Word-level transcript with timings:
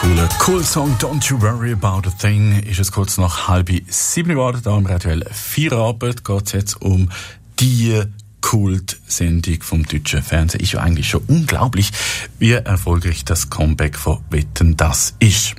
cooler 0.00 0.28
Cool 0.46 0.64
Song 0.64 0.96
Don't 0.98 1.28
You 1.28 1.38
Worry 1.42 1.72
About 1.72 2.08
a 2.08 2.10
Thing 2.10 2.62
ist 2.62 2.80
es 2.80 2.90
kurz 2.90 3.18
nach 3.18 3.48
halb 3.48 3.70
sieben 3.88 4.30
geworden. 4.30 4.60
Da 4.62 4.76
im 4.78 4.86
Radio 4.86 5.22
Feierabend 5.30 6.24
geht 6.24 6.46
es 6.46 6.52
jetzt 6.52 6.80
um 6.80 7.10
die 7.58 8.00
Kultsendung 8.40 9.62
vom 9.62 9.84
deutschen 9.84 10.22
Fernsehen. 10.22 10.62
Ist 10.62 10.72
ja 10.72 10.80
eigentlich 10.80 11.08
schon 11.10 11.22
unglaublich, 11.26 11.90
wie 12.38 12.52
erfolgreich 12.52 13.26
das 13.26 13.50
Comeback 13.50 13.98
von 13.98 14.20
Wetten 14.30 14.76
das 14.78 15.16
ist. 15.18 15.54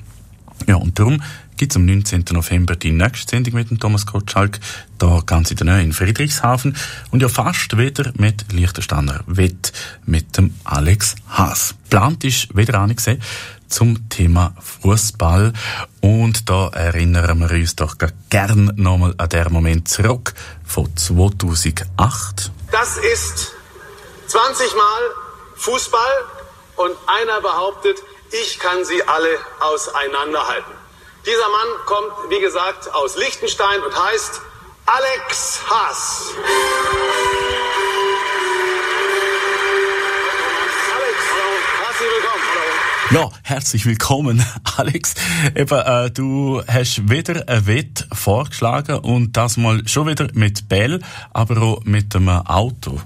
Ja, 0.67 0.75
und 0.75 0.97
darum 0.97 1.21
gibt 1.57 1.73
es 1.73 1.75
am 1.75 1.85
19. 1.85 2.25
November 2.31 2.75
die 2.75 2.91
nächste 2.91 3.29
Sendung 3.29 3.53
mit 3.53 3.69
dem 3.69 3.79
Thomas 3.79 4.07
Gottschalk, 4.07 4.59
da 4.97 5.21
ganz 5.23 5.51
in 5.51 5.57
der 5.57 5.67
Nähe 5.67 5.83
in 5.83 5.93
Friedrichshafen 5.93 6.75
und 7.11 7.21
ja 7.21 7.29
fast 7.29 7.77
wieder 7.77 8.11
mit 8.17 8.51
Liechtensteiner 8.51 9.19
Wett 9.27 9.71
mit 10.07 10.35
dem 10.37 10.55
Alex 10.63 11.15
Haas. 11.29 11.75
Plant 11.91 12.23
ist 12.23 12.55
wieder 12.57 12.79
angesehen 12.79 13.21
zum 13.71 14.09
Thema 14.09 14.53
Fußball 14.59 15.53
und 16.01 16.49
da 16.49 16.69
erinnern 16.69 17.39
wir 17.39 17.51
uns 17.57 17.75
doch 17.75 17.95
gern 18.29 18.73
nochmal 18.75 19.15
an 19.17 19.29
den 19.29 19.51
Moment 19.51 19.87
zurück 19.87 20.33
von 20.65 20.95
2008. 20.95 22.51
Das 22.71 22.97
ist 22.97 23.53
20 24.27 24.75
Mal 24.75 25.01
Fußball 25.55 26.11
und 26.77 26.95
einer 27.07 27.41
behauptet, 27.41 27.97
ich 28.31 28.59
kann 28.59 28.83
sie 28.85 29.01
alle 29.07 29.37
auseinanderhalten. 29.59 30.73
Dieser 31.25 31.49
Mann 31.49 31.85
kommt, 31.85 32.29
wie 32.29 32.39
gesagt, 32.39 32.93
aus 32.93 33.15
Liechtenstein 33.17 33.81
und 33.81 33.95
heißt 33.95 34.41
Alex 34.85 35.61
Haas. 35.69 36.31
Ja, 43.13 43.29
herzlich 43.43 43.85
willkommen, 43.85 44.41
Alex. 44.77 45.15
Eben, 45.53 45.79
äh, 45.79 46.09
du 46.11 46.61
hast 46.65 47.09
wieder 47.09 47.43
ein 47.49 47.67
Wett 47.67 48.07
vorgeschlagen 48.13 48.99
und 48.99 49.35
das 49.35 49.57
mal 49.57 49.85
schon 49.85 50.07
wieder 50.07 50.29
mit 50.33 50.69
Bell, 50.69 51.01
aber 51.33 51.61
auch 51.61 51.83
mit 51.83 52.15
einem 52.15 52.29
Auto. 52.29 53.01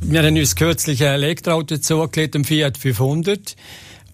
Wir 0.00 0.24
haben 0.24 0.36
uns 0.36 0.56
kürzlich 0.56 1.04
ein 1.04 1.14
Elektroauto 1.14 1.78
zugelegt, 1.78 2.34
ein 2.34 2.44
Fiat 2.44 2.76
500. 2.76 3.54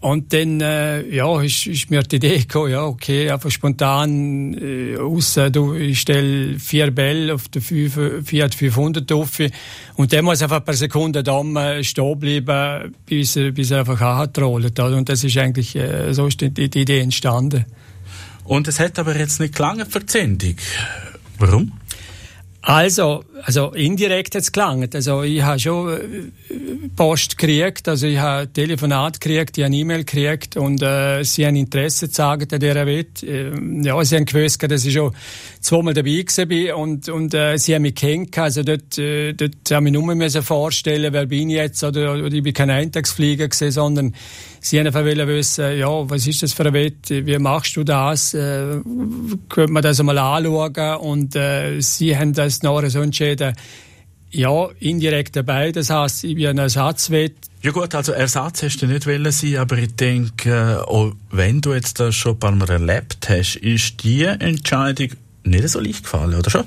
Und 0.00 0.32
dann, 0.32 0.60
äh, 0.60 1.08
ja, 1.08 1.40
ist, 1.40 1.66
ist 1.66 1.90
mir 1.90 2.02
die 2.02 2.16
Idee 2.16 2.38
gekommen, 2.38 2.70
ja, 2.70 2.84
okay, 2.84 3.30
einfach 3.30 3.50
spontan, 3.50 4.54
äh, 4.54 4.96
aus, 4.98 5.38
du, 5.50 5.74
ich 5.74 6.00
stelle 6.00 6.58
vier 6.58 6.90
Bälle 6.90 7.34
auf 7.34 7.48
der 7.48 7.62
Fiat 7.62 8.54
500 8.54 9.10
auf 9.12 9.38
und 9.94 10.12
der 10.12 10.22
muss 10.22 10.42
einfach 10.42 10.58
ein 10.58 10.64
paar 10.64 10.74
Sekunden 10.74 11.24
da 11.24 11.40
äh, 11.40 11.82
stehen 11.82 12.18
bleiben, 12.18 12.94
bis 13.06 13.36
er, 13.36 13.52
bis 13.52 13.70
er 13.70 13.80
einfach 13.80 14.00
antrollt. 14.00 14.78
Und 14.78 15.08
das 15.08 15.24
ist 15.24 15.38
eigentlich, 15.38 15.74
äh, 15.74 16.12
so 16.12 16.26
ist 16.26 16.40
die, 16.42 16.50
die 16.50 16.80
Idee 16.80 17.00
entstanden. 17.00 17.64
Und 18.44 18.68
es 18.68 18.78
hat 18.78 18.98
aber 18.98 19.16
jetzt 19.16 19.40
nicht 19.40 19.58
lange 19.58 19.86
für 19.86 20.00
die 20.00 20.12
Sendung. 20.12 20.56
Warum? 21.38 21.72
Also, 22.66 23.22
also 23.44 23.70
indirekt 23.74 24.34
hat's 24.34 24.50
gelangt. 24.50 24.92
Also 24.96 25.22
ich 25.22 25.40
habe 25.40 25.56
schon 25.56 25.88
äh, 25.88 25.98
Post 26.96 27.38
gekriegt, 27.38 27.86
also 27.86 28.08
ich 28.08 28.18
habe 28.18 28.52
Telefonat 28.52 29.20
gekriegt, 29.20 29.56
ich 29.56 29.62
habe 29.62 29.66
eine 29.66 29.76
E-Mail 29.76 29.98
gekriegt 29.98 30.56
und 30.56 30.82
äh, 30.82 31.22
sie 31.22 31.46
haben 31.46 31.54
Interesse 31.54 32.06
gezeigt 32.06 32.52
an 32.52 32.58
dieser 32.58 32.84
Welt. 32.84 33.22
Äh, 33.22 33.52
ja, 33.82 34.04
sie 34.04 34.16
haben 34.16 34.24
gewusst, 34.24 34.60
dass 34.68 34.84
ich 34.84 34.94
schon 34.94 35.14
zweimal 35.60 35.94
dabei 35.94 36.24
war 36.26 36.78
und, 36.78 37.08
und 37.08 37.34
äh, 37.34 37.56
sie 37.56 37.72
haben 37.72 37.82
mich 37.82 37.94
kennt. 37.94 38.36
Also 38.36 38.64
dort, 38.64 38.98
äh, 38.98 39.32
dort 39.34 39.70
haben 39.70 39.86
ich 39.86 39.92
nur 39.92 40.30
vorstellen, 40.42 41.12
wer 41.12 41.26
bin 41.26 41.50
ich 41.50 41.56
jetzt 41.56 41.84
oder, 41.84 42.14
oder 42.14 42.32
ich 42.32 42.42
bin 42.42 42.52
kein 42.52 42.70
Eintagsflieger 42.70 43.46
gewesen, 43.46 43.70
sondern 43.70 44.12
Sie 44.68 44.80
haben 44.80 44.88
einfach 44.88 45.04
wissen, 45.04 45.78
ja, 45.78 46.10
was 46.10 46.26
ist 46.26 46.42
das 46.42 46.52
für 46.52 46.66
ein 46.66 46.72
Wett? 46.72 47.08
Wie 47.08 47.38
machst 47.38 47.76
du 47.76 47.84
das? 47.84 48.34
Äh, 48.34 48.80
könnte 49.48 49.72
man 49.72 49.80
das 49.80 50.00
einmal 50.00 50.18
anschauen? 50.18 50.96
Und 50.96 51.36
äh, 51.36 51.80
Sie 51.80 52.16
haben 52.18 52.32
das 52.32 52.55
nachher 52.62 52.90
so 52.90 53.00
entschieden, 53.00 53.54
ja, 54.30 54.68
indirekt 54.80 55.36
dabei. 55.36 55.72
Das 55.72 55.90
heißt, 55.90 56.24
ich 56.24 56.34
bin 56.34 56.46
ein 56.46 56.58
Ersatzwett. 56.58 57.36
Ja 57.62 57.70
gut, 57.70 57.94
also 57.94 58.12
Ersatz 58.12 58.62
hast 58.62 58.82
du 58.82 58.86
nicht 58.86 59.06
wollen 59.06 59.30
sein, 59.32 59.56
aber 59.56 59.78
ich 59.78 59.94
denke, 59.96 60.86
auch 60.86 61.12
wenn 61.30 61.60
du 61.60 61.74
jetzt 61.74 61.98
das 62.00 62.14
schon 62.14 62.32
ein 62.32 62.38
paar 62.38 62.52
Mal 62.52 62.68
erlebt 62.68 63.28
hast, 63.28 63.56
ist 63.56 64.02
die 64.04 64.24
Entscheidung 64.24 65.10
nicht 65.44 65.68
so 65.68 65.80
leicht 65.80 66.04
gefallen, 66.04 66.34
oder 66.34 66.50
schon? 66.50 66.64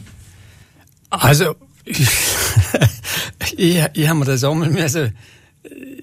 Also, 1.09 1.55
ich, 1.85 2.07
ich, 3.57 3.83
ich 3.93 4.07
habe 4.07 4.19
mir 4.19 4.25
das 4.25 4.43
auch 4.43 4.55
mal 4.55 4.69
müssen 4.69 5.13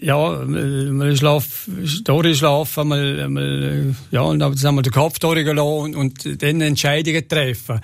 ja, 0.01 0.45
mal 0.45 1.17
schlaf, 1.17 1.69
durchschlafen, 2.05 2.89
mal, 2.89 3.29
mal, 3.29 3.95
ja, 4.11 4.21
und 4.21 4.39
dann 4.39 4.55
haben 4.55 4.77
wir 4.77 4.83
den 4.83 4.93
Kopf 4.93 5.19
durchgelassen 5.19 5.95
und, 5.95 5.97
und 5.97 6.43
dann 6.43 6.61
Entscheidungen 6.61 7.27
treffen. 7.29 7.81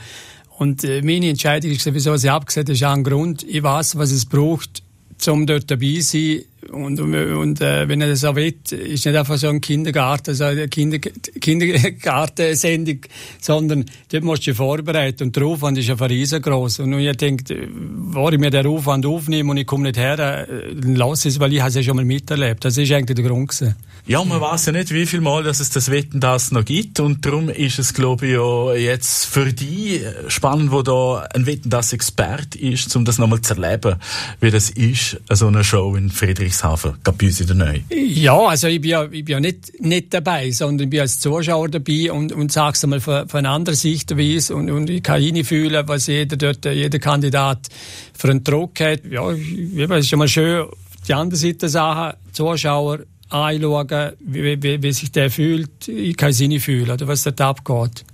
Und 0.62 0.84
äh, 0.84 1.02
meine 1.02 1.28
Entscheidung 1.28 1.72
ist 1.72 1.82
sowieso, 1.82 2.16
sie 2.16 2.30
abgesehen, 2.30 2.68
ist 2.68 2.84
ein 2.84 3.02
Grund, 3.02 3.42
ich 3.42 3.64
weiß, 3.64 3.98
was 3.98 4.12
es 4.12 4.24
braucht, 4.24 4.84
um 5.26 5.44
dort 5.44 5.68
dabei 5.68 5.98
zu 5.98 6.02
sein, 6.02 6.42
und, 6.72 7.00
und 7.00 7.60
äh, 7.60 7.88
wenn 7.88 8.00
er 8.00 8.08
das 8.08 8.24
auch 8.24 8.34
will, 8.34 8.54
ist 8.70 9.06
nicht 9.06 9.16
einfach 9.16 9.36
so 9.36 9.48
ein 9.48 9.60
Kindergarten, 9.60 10.30
also 10.30 10.44
eine 10.44 10.68
Kinder, 10.68 10.98
Kindergartensendung, 10.98 13.00
sondern 13.40 13.84
dort 14.10 14.24
musst 14.24 14.46
du 14.46 14.50
dich 14.50 14.56
vorbereiten. 14.56 15.24
Und 15.24 15.36
der 15.36 15.44
Aufwand 15.44 15.78
ist 15.78 15.90
einfach 15.90 16.08
riesengroß. 16.08 16.80
Und 16.80 16.98
ich 16.98 17.16
denke, 17.16 17.68
wo 17.70 18.28
ich 18.30 18.38
mir 18.38 18.50
den 18.50 18.66
Aufwand 18.66 19.06
aufnehme 19.06 19.50
und 19.50 19.58
ich 19.58 19.66
komme 19.66 19.84
nicht 19.84 19.96
her, 19.96 20.16
dann 20.16 20.96
lasse 20.96 21.28
ich 21.28 21.34
es, 21.34 21.40
weil 21.40 21.52
ich 21.52 21.62
es 21.62 21.74
ja 21.74 21.82
schon 21.82 21.96
mal 21.96 22.04
miterlebt. 22.04 22.64
Das 22.64 22.76
ist 22.76 22.90
eigentlich 22.90 23.16
der 23.16 23.24
Grund 23.24 23.50
gewesen. 23.50 23.76
Ja, 24.04 24.24
man 24.24 24.40
weiß 24.40 24.66
ja 24.66 24.72
nicht, 24.72 24.92
wie 24.92 25.06
viel 25.06 25.20
Mal 25.20 25.44
dass 25.44 25.60
es 25.60 25.70
das 25.70 25.90
Wetten 25.90 26.18
das 26.18 26.50
noch 26.50 26.64
gibt 26.64 26.98
und 26.98 27.24
darum 27.24 27.48
ist 27.48 27.78
es, 27.78 27.94
glaube 27.94 28.26
ich, 28.26 28.32
ja 28.32 28.74
jetzt 28.74 29.26
für 29.26 29.52
die 29.52 30.00
spannend, 30.26 30.72
wo 30.72 30.82
da 30.82 31.28
ein 31.32 31.46
Wetten 31.46 31.70
das 31.70 31.92
Expert 31.92 32.56
ist, 32.56 32.94
um 32.96 33.04
das 33.04 33.18
nochmal 33.18 33.42
zu 33.42 33.54
erleben, 33.54 33.96
wie 34.40 34.50
das 34.50 34.70
ist, 34.70 35.20
so 35.30 35.46
eine 35.46 35.62
Show 35.62 35.94
in 35.94 36.10
Friedrichshafen, 36.10 36.61
gerade 36.62 37.16
bei 37.18 37.26
uns 37.26 37.40
in 37.40 37.46
der 37.46 37.56
Nähe. 37.56 37.84
Ja, 37.90 38.38
also 38.38 38.68
ich 38.68 38.80
bin 38.80 38.90
ja, 38.90 39.04
ich 39.04 39.24
bin 39.24 39.32
ja 39.32 39.40
nicht, 39.40 39.80
nicht 39.80 40.14
dabei, 40.14 40.50
sondern 40.50 40.84
ich 40.84 40.90
bin 40.90 41.00
als 41.00 41.18
Zuschauer 41.20 41.68
dabei 41.68 42.12
und, 42.12 42.32
und 42.32 42.52
sage 42.52 42.74
es 42.74 42.84
einmal 42.84 43.00
von, 43.00 43.28
von 43.28 43.38
einer 43.38 43.50
anderen 43.50 43.76
Sichtweise 43.76 44.54
und, 44.54 44.70
und 44.70 44.88
ich 44.88 45.02
kann 45.02 45.22
fühlen, 45.44 45.86
was 45.86 46.06
jeder 46.06 46.36
dort, 46.36 46.64
jeder 46.64 46.98
Kandidat 46.98 47.68
für 48.14 48.28
einen 48.28 48.44
Druck 48.44 48.80
hat. 48.80 49.00
Ja, 49.10 49.30
es 49.30 50.04
ist 50.04 50.08
schon 50.08 50.18
mal 50.18 50.28
schön, 50.28 50.66
die 51.08 51.14
andere 51.14 51.36
Seite 51.36 51.68
Sachen, 51.68 52.16
Zuschauer, 52.32 53.00
anschauen, 53.32 54.12
wie, 54.20 54.62
wie, 54.62 54.82
wie 54.82 54.92
sich 54.92 55.10
der 55.10 55.30
fühlt. 55.30 55.88
Ich 55.88 56.16
kann 56.16 56.30
es 56.30 56.38
fühlen, 56.62 56.90
oder 56.90 57.08
was 57.08 57.24
dort 57.24 57.40
abgeht. 57.40 58.04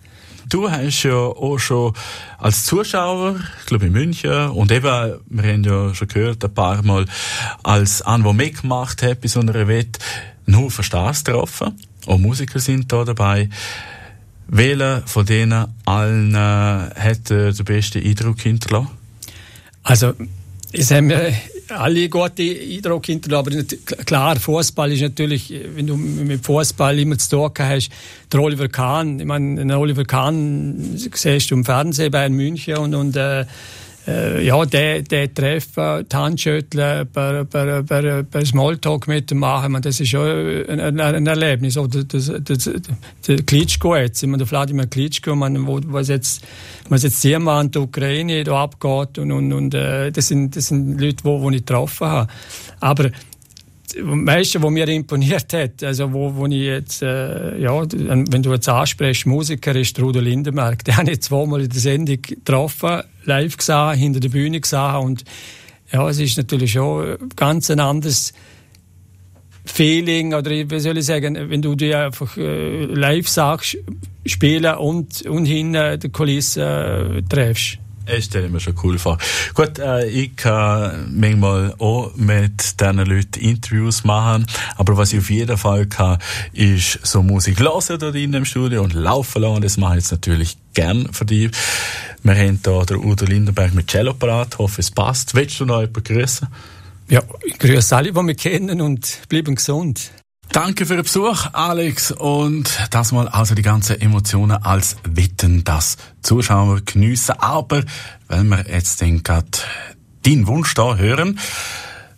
Du 0.48 0.70
hast 0.70 1.02
ja 1.02 1.14
auch 1.14 1.58
schon 1.58 1.92
als 2.38 2.64
Zuschauer, 2.64 3.36
ich 3.60 3.66
glaube 3.66 3.86
in 3.86 3.92
München, 3.92 4.48
und 4.50 4.72
eben, 4.72 5.20
wir 5.28 5.52
haben 5.52 5.64
ja 5.64 5.94
schon 5.94 6.08
gehört, 6.08 6.42
ein 6.42 6.54
paar 6.54 6.82
Mal, 6.82 7.04
als 7.62 8.00
an, 8.00 8.22
der 8.22 8.32
mitgemacht 8.32 9.02
hat 9.02 9.20
bei 9.20 9.28
so 9.28 9.40
einer 9.40 9.68
Wette, 9.68 10.00
einen 10.46 10.56
Haufen 10.56 10.84
Stars 10.84 11.24
getroffen. 11.24 11.76
Auch 12.06 12.16
Musiker 12.16 12.60
sind 12.60 12.90
da 12.90 13.04
dabei. 13.04 13.50
Welcher 14.46 15.02
von 15.06 15.26
denen 15.26 15.66
allen 15.84 16.34
äh, 16.34 16.38
hat 16.38 17.30
äh, 17.30 17.52
den 17.52 17.64
besten 17.66 18.02
Eindruck 18.02 18.40
hinterlassen? 18.40 18.88
Also, 19.82 20.14
es 20.72 20.90
haben 20.90 21.10
alle 21.70 22.08
gute 22.08 22.42
Eindruck 22.42 23.06
hinterlassen, 23.06 23.66
aber 23.86 24.04
klar, 24.04 24.36
Fußball 24.36 24.92
ist 24.92 25.02
natürlich, 25.02 25.54
wenn 25.74 25.86
du 25.86 25.96
mit 25.96 26.44
Fußball 26.44 26.98
immer 26.98 27.18
zu 27.18 27.30
tun 27.30 27.50
hast, 27.58 27.90
der 28.32 28.40
Oliver 28.40 28.68
Kahn, 28.68 29.20
ich 29.20 29.26
meine, 29.26 29.56
den 29.56 29.70
Oliver 29.72 30.04
Kahn 30.04 30.96
siehst 30.96 31.50
du 31.50 31.54
im 31.54 31.64
Fernsehen 31.64 32.10
bei 32.10 32.28
München 32.28 32.76
und, 32.78 32.94
und 32.94 33.16
äh, 33.16 33.44
ja, 34.08 34.64
der, 34.64 35.02
der 35.02 35.34
Treffen, 35.34 36.06
die 36.10 36.16
Handschütteln, 36.16 37.08
per, 37.08 37.44
per, 37.44 37.82
per, 37.82 38.22
per 38.22 38.46
Smalltalk 38.46 39.06
mit 39.08 39.30
dem 39.30 39.38
machen, 39.38 39.80
das 39.82 40.00
ist 40.00 40.08
schon 40.08 40.26
ein, 40.68 41.00
ein, 41.00 41.26
Erlebnis. 41.26 41.76
Oder 41.76 42.04
das, 42.04 42.32
das, 42.42 42.70
der 43.26 43.42
Klitschko 43.42 43.96
jetzt, 43.96 44.22
ich 44.22 44.28
meine, 44.28 44.38
der 44.38 44.46
Vladimir 44.46 44.86
Klitschko, 44.86 45.34
man, 45.34 45.66
wo, 45.66 45.80
was 45.86 46.08
jetzt, 46.08 46.42
was 46.88 47.02
jetzt 47.02 47.20
Siemann 47.20 47.66
in 47.66 47.72
der 47.72 47.82
Ukraine 47.82 48.44
da 48.44 48.62
abgeht 48.62 49.18
und, 49.18 49.32
und, 49.32 49.52
und 49.52 49.74
äh, 49.74 50.10
das, 50.10 50.28
sind, 50.28 50.56
das 50.56 50.68
sind 50.68 51.00
Leute, 51.00 51.24
wo, 51.24 51.40
wo 51.42 51.50
ich 51.50 51.58
getroffen 51.58 52.06
habe. 52.06 52.32
Aber 52.80 53.10
am 53.96 54.24
meisten, 54.24 54.62
was 54.62 54.70
mir 54.70 54.88
imponiert 54.88 55.52
hat, 55.52 55.82
also 55.82 56.12
wo, 56.12 56.34
wo 56.34 56.46
ich 56.46 56.62
jetzt, 56.62 57.02
äh, 57.02 57.58
ja, 57.58 57.82
wenn 57.90 58.42
du 58.42 58.52
jetzt 58.52 58.68
ansprichst, 58.68 59.26
Musiker 59.26 59.74
ist 59.74 59.98
Rudolf 60.00 60.24
Lindenberg. 60.24 60.84
Den 60.84 60.96
habe 60.96 61.10
ich 61.10 61.22
zweimal 61.22 61.62
in 61.62 61.68
der 61.68 61.80
Sendung 61.80 62.20
getroffen, 62.20 63.02
live 63.24 63.56
gesehen, 63.56 63.94
hinter 63.94 64.20
der 64.20 64.28
Bühne 64.28 64.60
gesehen 64.60 64.96
und 64.96 65.24
ja, 65.92 66.08
es 66.08 66.18
ist 66.18 66.36
natürlich 66.36 66.72
schon 66.72 67.16
ganz 67.34 67.70
ein 67.70 67.80
anderes 67.80 68.34
Feeling 69.64 70.34
oder 70.34 70.50
wie 70.50 70.80
soll 70.80 70.98
ich 70.98 71.06
sagen, 71.06 71.36
wenn 71.50 71.62
du 71.62 71.74
dir 71.74 72.06
einfach 72.06 72.36
äh, 72.36 72.84
live 72.84 73.28
sagst, 73.28 73.78
spielen 74.26 74.74
und, 74.76 75.22
und 75.22 75.46
hinten 75.46 76.00
die 76.00 76.08
Kulisse 76.10 77.18
äh, 77.18 77.22
treffst. 77.22 77.78
Das 78.08 78.24
stelle 78.24 78.46
ich 78.46 78.52
mir 78.52 78.60
schon 78.60 78.74
cool 78.82 78.98
vor. 78.98 79.18
Gut, 79.54 79.78
äh, 79.78 80.08
ich 80.08 80.34
kann 80.34 81.14
manchmal 81.14 81.74
auch 81.78 82.14
mit 82.16 82.80
diesen 82.80 82.98
Leuten 82.98 83.40
Interviews 83.40 84.04
machen, 84.04 84.46
aber 84.76 84.96
was 84.96 85.12
ich 85.12 85.18
auf 85.18 85.30
jeden 85.30 85.56
Fall 85.58 85.86
kann, 85.86 86.18
ist 86.52 87.00
so 87.02 87.22
Musik 87.22 87.60
hören 87.60 87.98
dort 87.98 88.14
in 88.14 88.32
dem 88.32 88.44
Studio 88.44 88.82
und 88.82 88.94
laufen 88.94 89.42
lassen. 89.42 89.62
Das 89.62 89.76
mache 89.76 89.98
ich 89.98 90.04
jetzt 90.04 90.12
natürlich 90.12 90.56
gern 90.74 91.12
für 91.12 91.24
dich. 91.24 91.50
Wir 92.22 92.34
haben 92.34 92.58
hier 92.64 92.86
den 92.86 92.96
Udo 93.04 93.26
Lindenberg 93.26 93.74
mit 93.74 93.88
Cello 93.88 94.14
parat. 94.14 94.58
Hoffe, 94.58 94.80
es 94.80 94.90
passt. 94.90 95.34
Willst 95.34 95.60
du 95.60 95.66
noch 95.66 95.80
jemanden 95.80 96.02
grüßen? 96.02 96.48
Ja, 97.08 97.22
ich 97.44 97.58
grüße 97.58 97.96
alle, 97.96 98.12
die 98.12 98.14
wir 98.14 98.34
kennen 98.34 98.80
und 98.80 99.20
bleiben 99.28 99.54
gesund. 99.54 100.10
Danke 100.52 100.86
für 100.86 100.94
den 100.94 101.04
Besuch, 101.04 101.46
Alex. 101.52 102.10
Und 102.10 102.88
das 102.90 103.12
mal 103.12 103.28
also 103.28 103.54
die 103.54 103.62
ganzen 103.62 104.00
Emotionen 104.00 104.62
als 104.62 104.96
Wetten, 105.04 105.62
das 105.62 105.96
Zuschauer 106.22 106.80
geniessen. 106.84 107.34
Aber, 107.38 107.82
wenn 108.28 108.48
wir 108.48 108.64
jetzt 108.68 109.00
den 109.00 109.22
gerade 109.22 109.46
deinen 110.24 110.46
Wunsch 110.46 110.74
da 110.74 110.96
hören, 110.96 111.38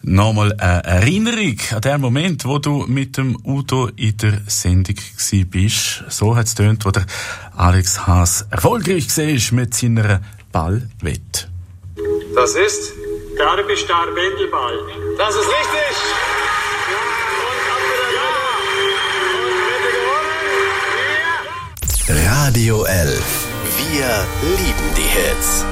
nochmal 0.02 0.52
eine 0.58 0.84
Erinnerung 0.84 1.56
an 1.72 1.80
den 1.80 2.00
Moment, 2.00 2.44
wo 2.44 2.58
du 2.58 2.84
mit 2.86 3.16
dem 3.16 3.36
Udo 3.44 3.88
in 3.96 4.16
der 4.16 4.40
Sendung 4.46 4.96
bist. 5.50 6.04
So 6.08 6.36
hat 6.36 6.46
es 6.46 6.54
tönt, 6.54 6.84
wo 6.84 6.90
der 6.90 7.04
Alex 7.56 8.06
Haas 8.06 8.46
erfolgreich 8.50 9.08
war 9.18 9.58
mit 9.58 9.74
seiner 9.74 10.20
Ballwette. 10.52 11.48
Das 12.34 12.54
ist 12.54 12.92
Garbistar 13.36 14.06
Wendelball. 14.14 14.78
Das 15.18 15.34
ist 15.34 15.46
richtig. 15.46 16.39
Radio 22.50 22.82
11. 22.82 23.46
Wir 23.76 24.26
lieben 24.56 24.94
die 24.96 25.02
Hits. 25.02 25.64